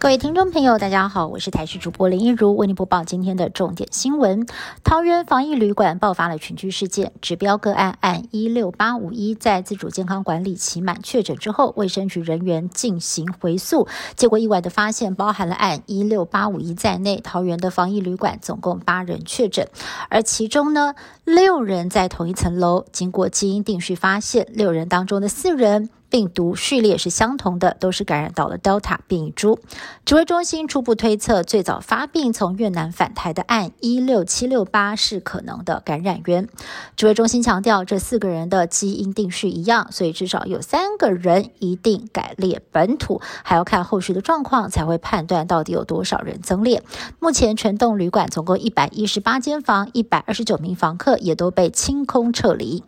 [0.00, 4.46] 各位听众朋友，大家好，我是台视主播林一如，为您播报今天的重点新闻。
[4.82, 13.86] 桃园防疫旅馆爆发了群聚事件，指标个案按一六八五一在自主健康管理期满确诊之后，卫生局人员进行回溯，
[14.16, 19.68] 结果意外的发现，包含了按一六八五一在内，桃园的防疫旅馆总共八人确诊，
[20.08, 20.94] 而其中呢，
[21.24, 25.90] 六人在同一层楼，经过基因定序发现，六人当中的四人。
[26.10, 29.60] 病毒序列是相同的，都是感染到了 Delta 变异株。
[30.04, 36.48] 指挥中心初步推测，最早发病从越南返台的案一六七六八是可能的感染源。
[36.96, 46.82] 指挥中心强调，这四个人的基因定序一样，所以至少有三个人一定改列本土，还要看后续的状况才会判断到底有多少人增列。
[47.20, 52.82] 目前全栋旅馆总共一百一十八间房，一百二十九名房客也都被清空撤离。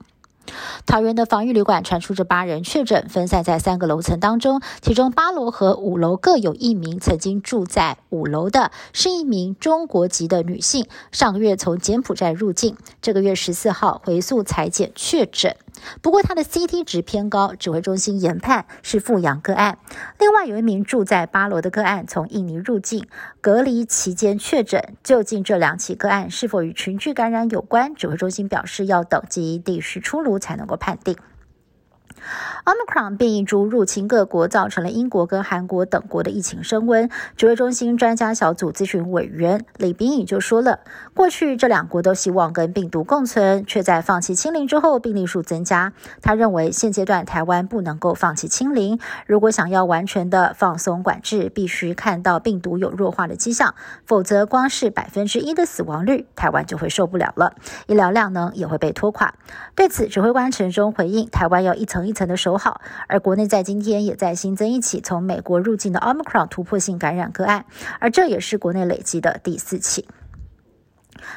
[0.87, 15.57] 桃园的防御旅馆传出这八人确诊，分散在三个楼层当中，其中八楼和五楼各有一名曾经住在五楼的，是一名中国籍的女性，上个月从柬埔寨入境，这个月十四号回溯裁检确诊。
[16.01, 19.79] 不过，他的 CT 值偏高，指挥中心研判是复阳个案。
[20.19, 23.07] 另外，有一名住在巴罗的个案从印尼入境，
[23.41, 24.97] 隔离期间确诊。
[25.03, 27.95] 究竟这两起个案是否与群聚感染有关？
[27.95, 31.17] 指挥中心表示，要等基因地市出炉才能够判定。
[32.65, 37.11] Omicron 变异株入侵各国，造成了英国跟韩国等国的疫情升温。
[37.37, 40.81] 指挥中心专家小组咨询委员李炳宇就说了，
[41.15, 45.93] 过去这两国都希望跟病毒共存，却在放弃清零之后，病例数增加。
[46.21, 53.75] 他认为现阶段台湾不能够放弃清零，如果想要完全的放松管制，必须看到病毒有弱化的迹象，
[54.07, 57.55] 否则光是百分之一的死亡率，台湾就会受不了了，
[57.87, 59.35] 医疗量呢也会被拖垮。
[59.75, 62.57] 对此，指挥官陈忠回应，台湾要一层一层的守。
[62.57, 67.65] 好，而国内在今天也在新增一起从美国入境的奥密克戎突破性感染个案，
[67.99, 70.09] 而这也是国内累积的第四起。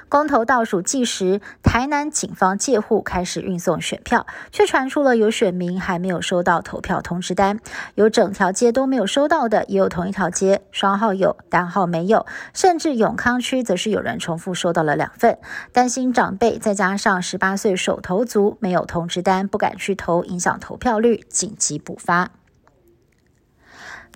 [0.10, 7.60] 公投倒数计时，台南警方借户开始运送选票，却传出了有选民还没有收到投票通知单，
[7.96, 15.38] 有整条街都没有收到的，也有同一条街双号有，单号没有，甚至永康区则是有人重复收到了两份。
[15.72, 22.32] 担心长辈再加上十八岁手头足没有通知单，不敢去投，影响投票率，紧急补发。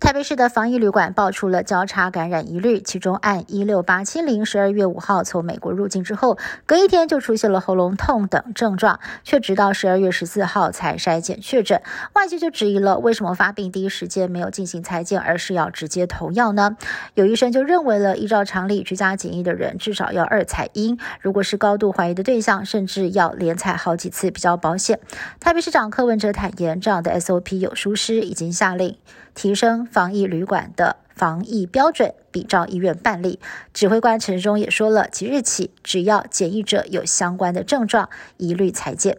[0.10, 11.80] 台北市的防疫旅馆爆出了交叉感染疑虑，其中按一六八七零十二月五号从美国入境之后，隔一天就出现了喉咙痛等症状，却直到十二月十四号才筛检确诊。
[12.14, 16.76] 外界就质疑了，为什么发病第一时间没有进行裁剪，而是要直接投药呢？
[17.14, 25.00] 有医生就认为了，依照常理，居家检疫的人至少要二采阴，如果是高度怀疑的对象，甚至要连采好几次比较保险。
[25.40, 28.98] 台北市长柯文哲坦言，这样的 SOP 有疏失，已经下令。
[29.36, 33.38] 提升防疫旅馆的防疫标准，比照医院办理。
[33.74, 39.18] 指挥官陈忠也说了，即日起，只要检疫者有相关的症状，一律裁剪。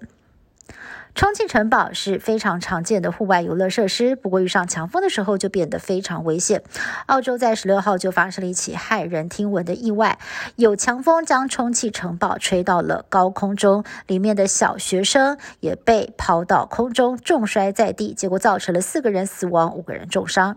[1.15, 6.63] 充气城堡是非常常见的户外游乐设施，不过遇上强风的时候就变得非常危险。
[7.09, 10.19] 澳洲在十六号就发生了一起骇人听闻的意外，
[10.57, 20.57] 有强风将充气城堡吹到了高空中，里面的小学生也被抛到空中，重摔在地，结果造成了四个人死亡，五个人重伤。